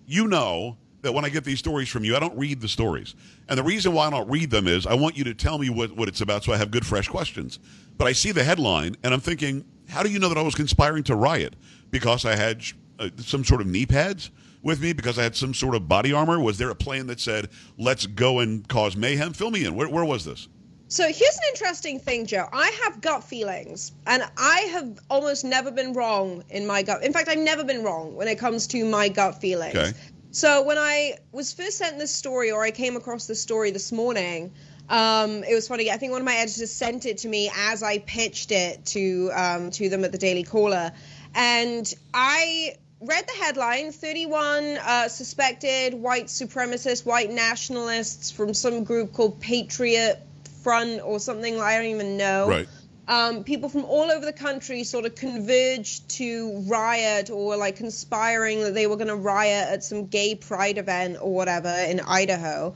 [0.05, 3.13] you know that when I get these stories from you, I don't read the stories.
[3.49, 5.69] And the reason why I don't read them is I want you to tell me
[5.69, 7.59] what, what it's about so I have good, fresh questions.
[7.97, 10.55] But I see the headline and I'm thinking, how do you know that I was
[10.55, 11.55] conspiring to riot?
[11.91, 12.63] Because I had
[12.99, 14.31] uh, some sort of knee pads
[14.63, 14.93] with me?
[14.93, 16.39] Because I had some sort of body armor?
[16.39, 19.33] Was there a plan that said, let's go and cause mayhem?
[19.33, 19.75] Fill me in.
[19.75, 20.47] Where, where was this?
[20.87, 22.47] So here's an interesting thing, Joe.
[22.53, 27.03] I have gut feelings, and I have almost never been wrong in my gut.
[27.03, 29.75] In fact, I've never been wrong when it comes to my gut feelings.
[29.75, 29.91] Okay.
[30.33, 33.91] So when I was first sent this story, or I came across this story this
[33.91, 34.51] morning,
[34.89, 35.89] Um, it was funny.
[35.89, 39.31] I think one of my editors sent it to me as I pitched it to
[39.33, 40.91] um, to them at the Daily Caller,
[41.33, 49.13] and I read the headline 31 uh, suspected white supremacists, white nationalists from some group
[49.13, 50.21] called Patriot
[50.63, 52.49] Front or something I don't even know.
[52.49, 52.67] Right.
[53.05, 58.61] Um, people from all over the country sort of converged to riot or like conspiring
[58.61, 62.73] that they were going to riot at some gay pride event or whatever in Idaho.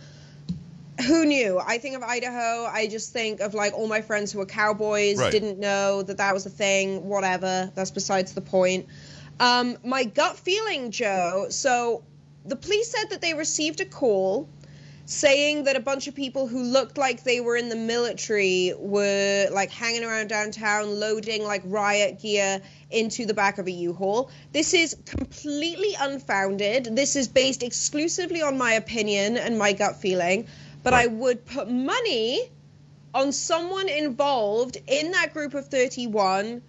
[1.06, 1.60] Who knew?
[1.60, 2.66] I think of Idaho.
[2.66, 5.32] I just think of like all my friends who were cowboys, Right.
[5.32, 7.72] didn't know that that was a thing, whatever.
[7.76, 8.88] That's besides the point.
[9.40, 11.48] Um, my gut feeling, Joe.
[11.52, 12.04] So
[12.46, 14.50] the police said that they received a call
[15.08, 19.48] saying that a bunch of people who looked like they were in the military were
[19.52, 24.30] like hanging around downtown loading like riot gear into the back of a U-Haul.
[24.52, 26.94] This is completely unfounded.
[26.94, 30.46] This is based exclusively on my opinion and my gut feeling,
[30.84, 32.52] but I would put money
[33.14, 36.62] on someone involved in that group of 31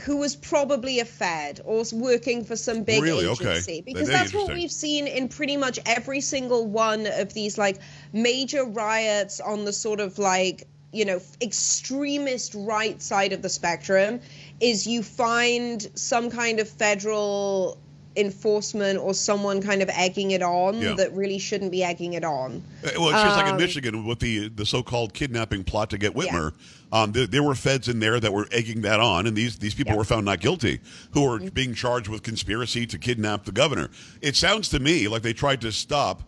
[0.00, 3.26] who was probably a Fed or working for some big Really?
[3.26, 3.50] Okay.
[3.50, 7.58] agency because Very that's what we've seen in pretty much every single one of these
[7.58, 7.78] like
[8.12, 14.20] major riots on the sort of like you know extremist right side of the spectrum
[14.60, 17.78] is you find some kind of federal
[18.16, 20.94] enforcement or someone kind of egging it on Yeah.
[20.94, 22.62] that really shouldn't be egging it on.
[22.84, 25.98] Uh, Well, it's just like in Um, Michigan with the the so-called kidnapping plot to
[25.98, 26.52] get Whitmer.
[26.92, 29.74] Um, there, there were feds in there that were egging that on, and these these
[29.74, 29.98] people Yeah.
[29.98, 30.80] were found not guilty,
[31.12, 31.48] who were Mm-hmm.
[31.54, 33.90] being charged with conspiracy to kidnap the governor.
[34.20, 36.22] It sounds to me like they tried to stop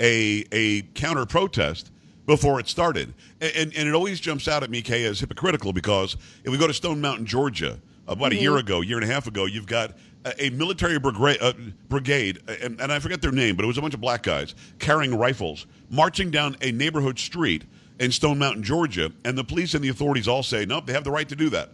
[0.00, 1.90] a a counter protest
[2.26, 5.72] before it started, and, and and it always jumps out at me, Kay, as hypocritical
[5.74, 7.78] because if we go to Stone Mountain, Georgia,
[8.08, 11.52] about a year ago, year and a half ago, you've got a, military brigade, uh,
[11.88, 14.54] brigade and, and I forget their name, but it was a bunch of black guys
[14.78, 17.64] carrying rifles marching down a neighborhood street
[17.98, 21.04] in Stone Mountain, Georgia, and the police and the authorities all say, nope, they have
[21.04, 21.70] the right to do that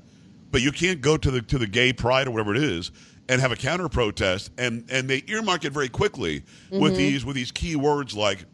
[0.50, 2.90] but you can't go to the to the gay pride or whatever it is
[3.28, 7.36] and have a counter protest and and they earmark it very quickly with these with
[7.36, 8.44] these key words like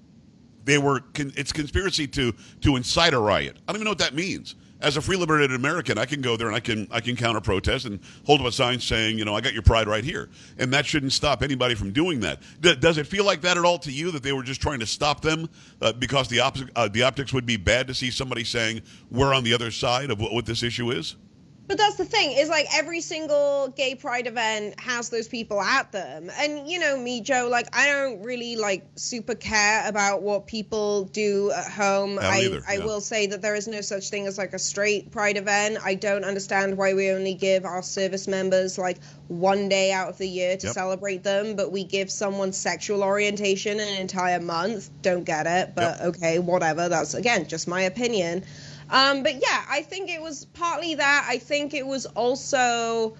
[0.64, 3.56] they were con- it's conspiracy to to incite a riot.
[3.68, 4.54] I don't even know what that means.
[4.82, 7.40] As a free liberated American, I can go there and I can I can counter
[7.40, 10.28] protest and hold up a sign saying, you know, I got your pride right here,
[10.58, 12.42] and that shouldn't stop anybody from doing that.
[12.60, 14.80] D- does it feel like that at all to you that they were just trying
[14.80, 15.48] to stop them
[15.80, 19.32] uh, because the op- uh, the optics would be bad to see somebody saying we're
[19.32, 21.16] on the other side of what, what this issue is?
[21.72, 25.90] But that's the thing is like every single gay pride event has those people at
[25.90, 27.48] them, and you know me, Joe.
[27.50, 32.18] Like I don't really like super care about what people do at home.
[32.18, 32.84] I either, I yeah.
[32.84, 35.78] will say that there is no such thing as like a straight pride event.
[35.82, 40.18] I don't understand why we only give our service members like one day out of
[40.18, 40.74] the year to Yep.
[40.74, 44.90] celebrate them, but we give someone sexual orientation an entire month.
[45.00, 46.16] Don't get it, but Yep.
[46.16, 46.90] okay, whatever.
[46.90, 48.44] That's again just my opinion.
[48.92, 51.26] Um, but yeah, I think it was partly that.
[51.28, 53.16] I think it was also,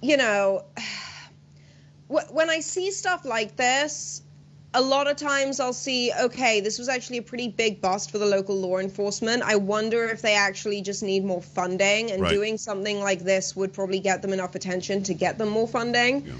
[0.00, 0.64] you know,
[2.08, 4.22] when I see stuff like this,
[4.72, 8.18] a lot of times I'll see, okay, this was actually a pretty big bust for
[8.18, 9.42] the local law enforcement.
[9.42, 12.30] I wonder if they actually just need more funding, and Right.
[12.34, 16.30] doing something like this would probably get them enough attention to get them more funding.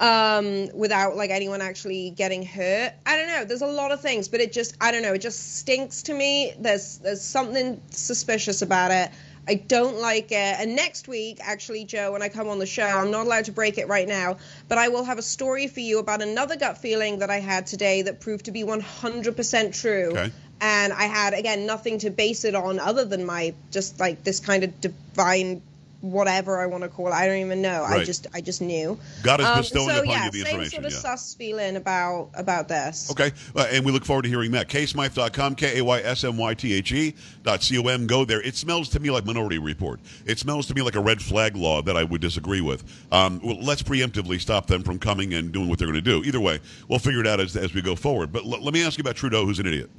[0.00, 2.94] Um, without like anyone actually getting hurt.
[3.04, 3.44] I don't know.
[3.44, 5.12] There's a lot of things, but it just I don't know.
[5.12, 6.54] It just stinks to me.
[6.58, 9.10] There's there's something suspicious about it.
[9.50, 10.56] I don't like it.
[10.60, 13.52] And next week, actually, Joe, when I come on the show, I'm not allowed to
[13.52, 14.36] break it right now,
[14.68, 17.66] but I will have a story for you about another gut feeling that I had
[17.66, 20.10] today that proved to be 100% true.
[20.10, 20.32] Okay.
[20.60, 24.40] And I had, again, nothing to base it on other than my just like this
[24.40, 25.62] kind of divine
[26.00, 27.12] whatever I want to call it.
[27.12, 27.84] I don't even know.
[27.84, 28.98] I just I just knew.
[29.22, 30.70] God is Um, bestowing so, upon yeah, you the same information.
[30.70, 30.98] sort of yeah.
[30.98, 33.10] sus feeling about about this.
[33.10, 34.68] Okay, uh, and we look forward to hearing that.
[34.68, 38.06] kaysmythe.com, K A Y S M Y T H E dot C O M.
[38.06, 38.40] Go there.
[38.42, 40.00] It smells to me like Minority Report.
[40.26, 42.82] It smells to me like a red flag law that I would disagree with.
[43.12, 46.22] Um, well, let's preemptively stop them from coming and doing what they're going to do.
[46.24, 48.32] Either way, we'll figure it out as, as we go forward.
[48.32, 49.90] But l- let me ask you about Trudeau, who's an idiot.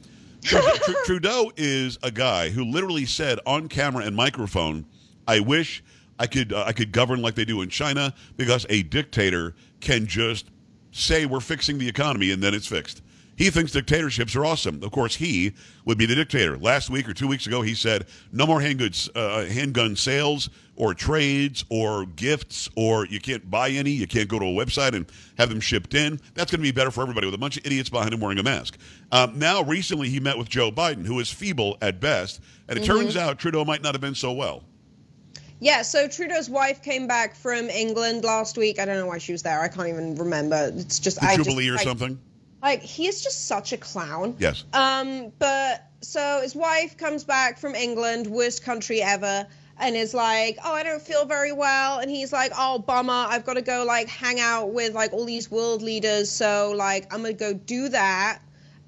[0.44, 4.86] Tru- Tru- Trudeau is a guy who literally said on camera and microphone,
[5.28, 5.84] "I wish
[6.20, 10.06] I could uh, I could govern like they do in China because a dictator can
[10.06, 10.48] just
[10.92, 13.02] say we're fixing the economy and then it's fixed."
[13.42, 14.84] He thinks dictatorships are awesome.
[14.84, 15.54] Of course, he
[15.86, 16.60] would be the dictator.
[16.60, 20.94] Last week or two weeks ago, he said no more handguns, uh, handgun sales or
[20.94, 23.90] trades or gifts, or you can't buy any.
[23.90, 25.08] You can't go to a website and
[25.40, 26.20] have them shipped in.
[26.36, 28.38] That's going to be better for everybody with a bunch of idiots behind him wearing
[28.38, 28.78] a mask.
[29.12, 32.84] Um, now, recently, he met with Joe Biden, who is feeble at best, and it
[32.84, 34.64] turns out Trudeau might not have been so well.
[35.62, 38.80] Yeah, so Trudeau's wife came back from England last week.
[38.80, 39.62] I don't know why she was there.
[39.62, 40.72] I can't even remember.
[40.76, 42.20] It's just The I Jubilee just, or like, something.
[42.64, 44.36] Like he is just such a clown.
[44.40, 44.64] Yes.
[44.74, 49.46] Um, but so his wife comes back from England, worst country ever,
[49.78, 53.46] and is like, "Oh, I don't feel very well," and he's like, "Oh, bummer, I've
[53.46, 57.22] got to go like hang out with like all these world leaders, so like I'm
[57.22, 58.40] gonna go do that."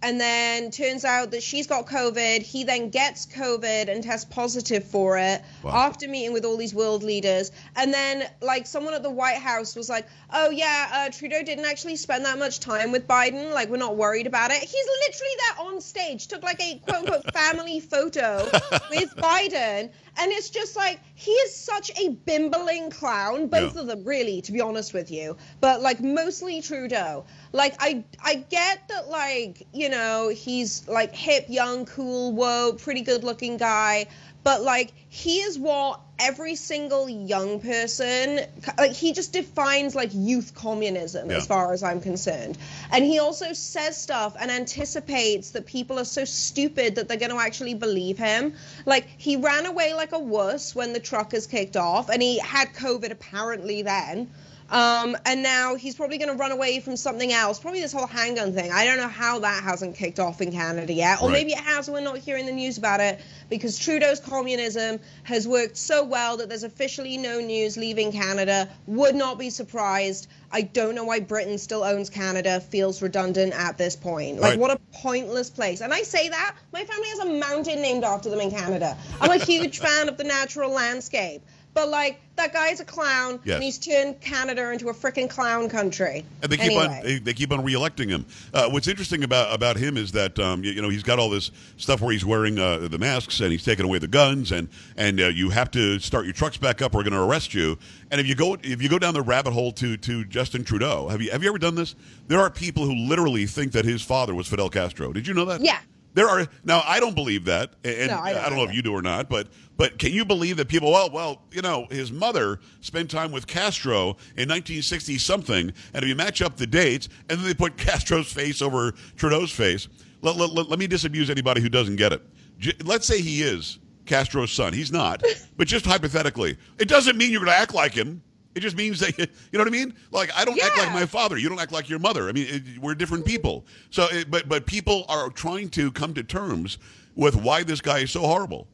[0.04, 2.42] And then turns out that she's got COVID.
[2.42, 5.72] He then gets COVID and tests positive for it Wow.
[5.88, 7.52] after meeting with all these world leaders.
[7.78, 11.66] And then, like, someone at the White House was like, "Oh yeah, uh, Trudeau didn't
[11.66, 13.54] actually spend that much time with Biden.
[13.54, 16.98] Like, we're not worried about it." He's literally there on stage, took like a quote
[17.08, 18.44] unquote family photo
[18.92, 23.48] with Biden, and it's just like he is such a bimbling clown.
[23.48, 23.82] Both Yeah.
[23.82, 25.38] of them, really, to be honest with you.
[25.62, 27.26] But like mostly Trudeau.
[27.52, 29.10] Like I, I get that.
[29.10, 34.08] Like you know, he's like hip, young, cool, woke, pretty good-looking guy.
[34.44, 38.40] But like he is what every single young person
[38.78, 41.38] like he just defines like youth communism Yeah.
[41.38, 42.58] as far as I'm concerned.
[42.92, 47.32] And he also says stuff and anticipates that people are so stupid that they're going
[47.32, 48.54] to actually believe him.
[48.86, 52.74] Like he ran away like a wuss when the truckers kicked off, and he had
[52.74, 54.30] COVID apparently then.
[54.74, 58.08] Um, and now he's probably going to run away from something else, probably this whole
[58.08, 58.72] handgun thing.
[58.72, 61.34] I don't know how that hasn't kicked off in Canada yet, or Right.
[61.34, 65.48] maybe it has, and we're not hearing the news about it because Trudeau's communism has
[65.48, 68.68] worked so well that there's officially no news leaving Canada.
[68.88, 70.28] Would not be surprised.
[70.52, 72.60] I don't know why Britain still owns Canada.
[72.60, 74.40] Feels redundant at this point.
[74.40, 74.60] Like Right.
[74.60, 75.82] what a pointless place.
[75.82, 78.98] And I say that my family has a mountain named after them in Canada.
[79.22, 81.44] I'm a huge fan of the natural landscape.
[81.74, 83.56] But like that guy's a clown, Yes.
[83.56, 86.24] and he's turned Canada into a freaking clown country.
[86.42, 87.02] And they keep on Anyway.
[87.04, 88.26] they, they keep on reelecting him.
[88.54, 91.30] Uh, what's interesting about about him is that um, you, you know he's got all
[91.32, 94.68] this stuff where he's wearing uh, the masks and he's taking away the guns and
[94.98, 96.94] and uh, you have to start your trucks back up.
[96.94, 97.78] or We're going to arrest you.
[98.12, 101.08] And if you go if you go down the rabbit hole to to Justin Trudeau,
[101.10, 101.96] have you have you ever done this?
[102.28, 105.12] There are people who literally think that his father was Fidel Castro.
[105.12, 105.62] Did you know that?
[105.62, 105.80] Yeah.
[106.14, 106.84] There are now.
[106.86, 109.30] I don't believe that, and No, I don't know if you do or not.
[109.30, 109.48] But
[109.78, 110.92] but can you believe that people?
[110.92, 116.08] Well, well, you know, his mother spent time with Castro in 1960 something, and if
[116.08, 119.88] you match up the dates, and then they put Castro's face over Trudeau's face.
[120.22, 122.22] Let, let, let, let me disabuse anybody who doesn't get it.
[122.60, 124.72] J- let's say he is Castro's son.
[124.72, 125.22] He's not,
[125.58, 128.22] but just hypothetically, it doesn't mean you're going to act like him.
[128.56, 129.94] It just means that you know what I mean.
[130.12, 131.38] Like I don't act like my father.
[131.38, 132.30] You don't act like your mother.
[132.30, 133.66] I mean, it, we're different people.
[133.90, 136.78] So, it, but but people are trying to come to terms
[137.16, 138.68] with why this guy is so horrible.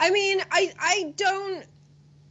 [0.00, 1.64] I mean, I I don't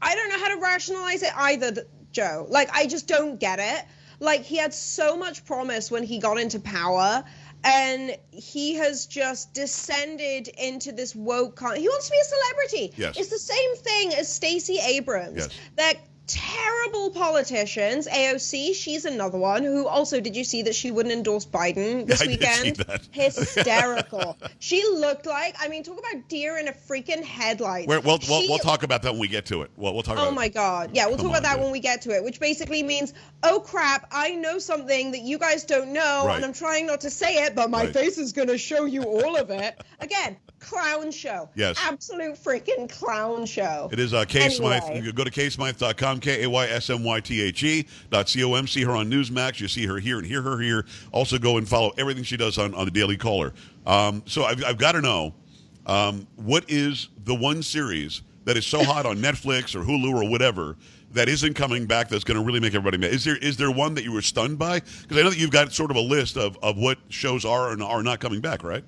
[0.02, 2.46] I don't know how to rationalize it either, Joe.
[2.50, 3.86] Like I just don't get it.
[4.20, 7.24] Like he had so much promise when he got into power
[7.64, 12.94] and he has just descended into this woke con- he wants to be a celebrity.
[12.98, 13.18] Yes.
[13.18, 15.38] It's the same thing as Stacey Abrams.
[15.38, 15.50] Yes.
[15.76, 15.96] That
[16.28, 18.08] terrible politicians.
[18.08, 22.22] AOC, she's another one who also did you see that she wouldn't endorse Biden this
[22.22, 22.78] I did weekend?
[22.78, 23.08] see that.
[23.12, 24.38] Hysterical.
[24.60, 27.88] she looked like I mean, talk about deer in a freaking headlight.
[27.88, 29.72] We'll, we'll She- we'll talk about that when we get to it.
[29.76, 30.18] We'll, we'll talk.
[30.20, 30.54] Oh my it.
[30.54, 30.92] god.
[30.94, 31.64] Yeah, we'll Come talk about on, that dude.
[31.64, 35.38] when we get to it, which basically means, oh crap, I know something that you
[35.38, 36.36] guys don't know, Right.
[36.38, 37.94] and I'm trying not to say it, but my Right.
[37.94, 39.82] face is going to show you all of it.
[40.00, 41.50] Again, clown show.
[41.56, 41.78] Yes.
[41.82, 43.90] Absolute freaking clown show.
[43.92, 44.84] It is uh, Kay Smythe.
[44.84, 45.06] Anyway.
[45.06, 48.44] You go to kaysmythe.com, K A Y S M Y T H E dot C
[48.44, 48.68] O M.
[48.68, 49.60] See her on Newsmax.
[49.60, 50.86] You see her here and hear her here.
[51.12, 53.54] Also, go and follow everything she does on, on the Daily Caller.
[53.86, 55.34] Um, so I've, I've got to know
[55.86, 60.30] um, what is the one series that is so hot on Netflix or Hulu or
[60.30, 60.78] whatever
[61.12, 63.12] that isn't coming back that's going to really make everybody mad?
[63.12, 64.80] Is there is there one that you were stunned by?
[64.80, 67.72] Because I know that you've got sort of a list of, of what shows are
[67.72, 68.84] and are not coming back, right?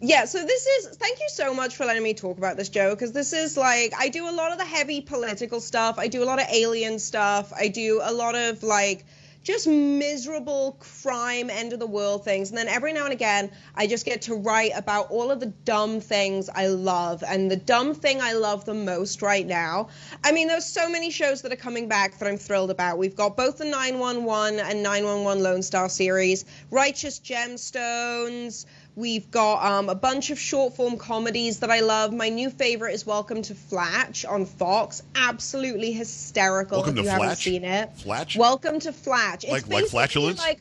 [0.00, 2.90] Yeah, so this is thank you so much for letting me talk about this, Joe,
[2.90, 5.98] because this is like I do a lot of the heavy political stuff.
[5.98, 7.52] I do a lot of alien stuff.
[7.52, 9.04] I do a lot of like
[9.42, 12.50] just miserable crime end of the world things.
[12.50, 15.46] And then every now and again, I just get to write about all of the
[15.46, 17.24] dumb things I love.
[17.26, 19.88] And the dumb thing I love the most right now,
[20.22, 22.98] I mean, there's so many shows that are coming back that I'm thrilled about.
[22.98, 28.66] We've got both the 911 and 911 Lone Star series, Righteous Gemstones.
[28.98, 32.12] We've got um, a bunch of short form comedies that I love.
[32.12, 35.04] My new favorite is Welcome to Flatch on Fox.
[35.14, 37.96] Absolutely hysterical Welcome if to you haven't seen it.
[37.98, 38.36] Flatch?
[38.36, 39.44] Welcome to Flatch.
[39.44, 40.40] It's Like- like flatulence?
[40.40, 40.60] Like,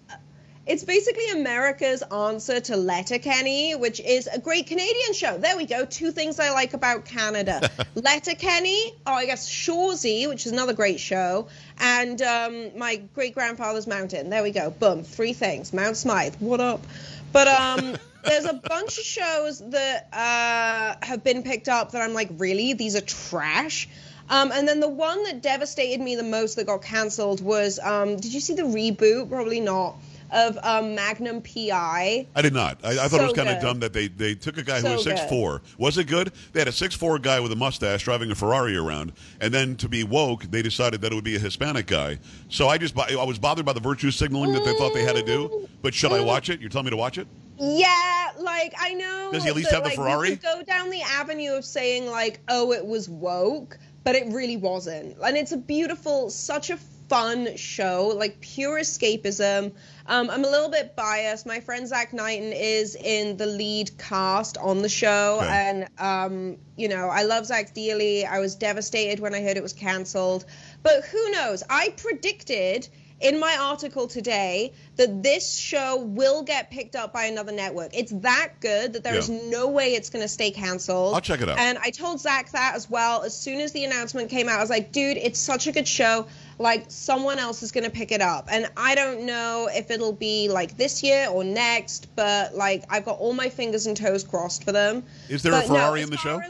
[0.67, 5.39] it's basically America's answer to Letterkenny, which is a great Canadian show.
[5.39, 5.85] There we go.
[5.85, 10.99] Two things I like about Canada: Letterkenny, oh, I guess Shoresy, which is another great
[10.99, 11.47] show,
[11.79, 14.29] and um, my great grandfather's mountain.
[14.29, 14.69] There we go.
[14.69, 15.03] Boom.
[15.03, 15.73] Three things.
[15.73, 16.35] Mount Smythe.
[16.39, 16.85] What up?
[17.33, 17.95] But um,
[18.27, 22.73] there's a bunch of shows that uh, have been picked up that I'm like, really?
[22.73, 23.87] These are trash.
[24.29, 28.17] Um, and then the one that devastated me the most that got cancelled was, um,
[28.17, 29.29] did you see the reboot?
[29.29, 29.95] Probably not.
[30.29, 32.27] of um, Magnum PI.
[32.35, 32.83] I did not.
[32.83, 34.87] I, I thought it was kind of dumb that they, they took a guy who
[34.87, 35.29] So was six good.
[35.29, 35.61] four.
[35.77, 36.33] Was it good?
[36.51, 39.77] They had a six four guy with a mustache driving a Ferrari around, and then
[39.77, 42.19] to be woke, they decided that it would be a Hispanic guy.
[42.49, 45.15] So I just I was bothered by the virtue signaling that they thought they had
[45.15, 45.69] to do.
[45.81, 46.59] But should I watch it?
[46.59, 47.27] You're telling me to watch it?
[47.59, 49.29] Yeah, like I know.
[49.31, 50.29] Does he at least that, have the like, Ferrari?
[50.31, 54.57] You go down the avenue of saying like, "Oh, it was woke," but it really
[54.57, 55.17] wasn't.
[55.23, 56.77] And it's a beautiful, such a
[57.09, 59.71] fun show, like pure escapism.
[60.07, 61.45] Um, I'm a little bit biased.
[61.45, 65.47] My friend Zach Knighton is in the lead cast on the show, Okay.
[65.49, 68.25] and um, you know, I love Zach dearly.
[68.25, 70.45] I was devastated when I heard it was cancelled,
[70.83, 71.63] but who knows?
[71.69, 72.87] I predicted
[73.19, 77.89] in my article today that this show will get picked up by another network.
[77.93, 79.39] It's that good that there is Yeah.
[79.49, 81.15] no way it's going to stay canceled.
[81.15, 81.57] I'll check it out.
[81.57, 83.23] And I told Zach that as well.
[83.23, 85.87] As soon as the announcement came out, I was like, dude, it's such a good
[85.87, 86.27] show.
[86.59, 88.47] Like, someone else is going to pick it up.
[88.51, 93.05] And I don't know if it'll be like this year or next, but like, I've
[93.05, 95.03] got all my fingers and toes crossed for them.
[95.29, 96.41] Is there a But no, Ferrari as in the show?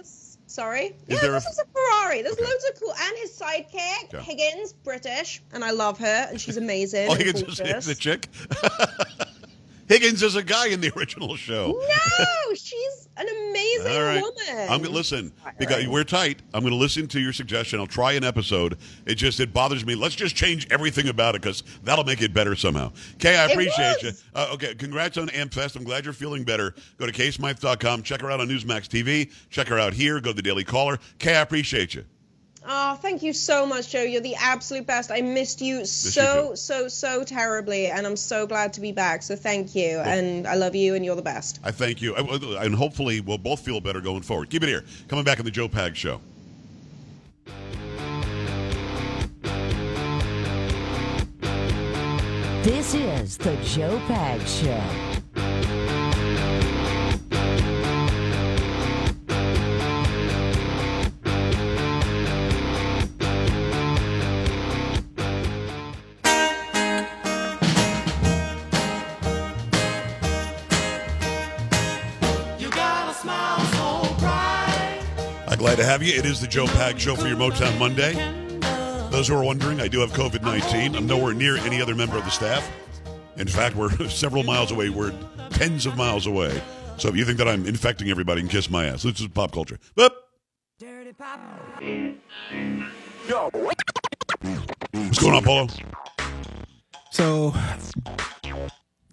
[0.48, 0.86] Sorry.
[0.86, 2.22] Is yeah, there a- this is a Ferrari.
[2.22, 2.45] There's Okay.
[2.45, 4.20] loads of cool, and his sidekick.
[4.22, 7.08] Higgins, British, and I love her, and she's amazing.
[7.12, 8.30] Oh, Higgins is, a chick.
[9.89, 11.72] Higgins is a guy in the original show.
[11.80, 12.86] No, she's
[13.82, 14.21] amazing All right.
[14.21, 14.67] woman.
[14.71, 15.88] I'm gonna listen because right.
[15.89, 16.41] we're tight.
[16.53, 17.80] I'm going to listen to your suggestion.
[17.80, 18.78] I'll try an episode.
[19.05, 19.95] It just it bothers me.
[19.95, 22.91] Let's just change everything about it because that'll make it better somehow.
[23.19, 24.09] Kay, I It appreciate you.
[24.09, 24.23] was.
[24.36, 25.75] Uh, okay, congrats on AmpFest.
[25.75, 26.73] I'm glad you're feeling better.
[26.97, 28.03] Go to kaysmythe.com.
[28.03, 29.32] Check her out on Newsmax TV.
[29.49, 30.19] Check her out here.
[30.19, 30.97] Go to the Daily Caller.
[31.19, 32.05] Kay, I appreciate you.
[32.70, 34.01] Oh, thank you so much, Joe.
[34.01, 35.09] You're the absolute best.
[35.09, 36.55] I missed you you so, too.
[36.57, 39.24] so, so terribly, and I'm so glad to be back.
[39.24, 41.59] So thank you, and I love you, and you're the best.
[41.63, 44.49] I thank you, and hopefully we'll both feel better going forward.
[44.49, 44.84] Keep it here.
[45.07, 46.20] Coming back on the Joe Pags Show.
[52.63, 55.07] This is the Joe Pags Show.
[75.98, 76.14] Have you.
[76.14, 78.14] It is the Joe Pags Show for your Motown Monday.
[79.10, 80.95] Those who are wondering, I do have COVID 19.
[80.95, 82.72] I'm nowhere near any other member of the staff.
[83.38, 84.89] In fact, we're several miles away.
[84.89, 85.12] We're
[85.50, 86.62] tens of miles away.
[86.98, 89.02] So if you think that I'm infecting everybody, and kiss my ass.
[89.02, 89.80] This is pop culture.
[89.95, 90.12] Boop.
[94.91, 95.68] What's going on, Polo?
[97.10, 97.56] So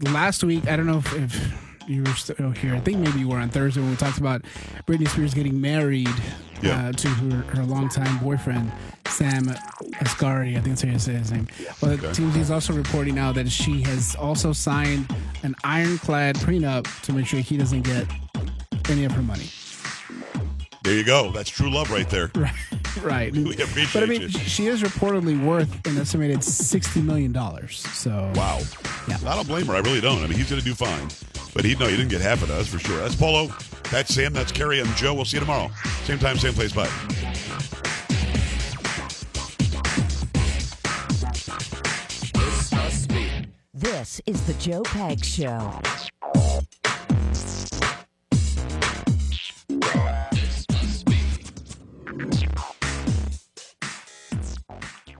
[0.03, 2.75] last week, I don't know if, if you were still here.
[2.75, 4.43] I think maybe you were on Thursday when we talked about
[4.87, 6.09] Britney Spears getting married
[6.63, 6.89] Yeah.
[6.89, 8.73] uh, to her, her longtime boyfriend,
[9.09, 9.45] Sam
[10.01, 10.53] Asghari.
[10.57, 11.47] I think that's how you say his name.
[11.83, 15.13] Well, it seems he's also reporting now that she has also signed
[15.43, 18.07] an ironclad prenup to make sure he doesn't get
[18.89, 19.51] any of her money.
[20.83, 21.31] There you go.
[21.33, 22.31] That's true love right there.
[22.97, 23.03] Right.
[23.03, 23.33] Right.
[23.35, 24.29] We appreciate but I mean, you.
[24.29, 27.79] she is reportedly worth an estimated sixty million dollars.
[27.93, 28.61] So Wow.
[29.09, 29.17] Yeah.
[29.27, 29.75] I don't blame her.
[29.75, 30.19] I really don't.
[30.23, 31.09] I mean, he's going to do fine.
[31.55, 32.57] But he no, he didn't get half of that.
[32.57, 32.99] That's for sure.
[32.99, 33.49] That's Polo.
[33.91, 34.33] That's Sam.
[34.33, 34.81] That's Carrie.
[34.81, 35.15] I'm Joe.
[35.15, 35.71] We'll see you tomorrow.
[36.03, 36.73] Same time, same place.
[36.73, 36.91] Bye.
[43.73, 46.14] This is the Joe Pags Show.